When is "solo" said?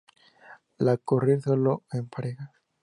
1.43-1.73